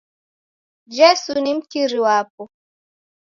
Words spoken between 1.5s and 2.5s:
mkiri wapo.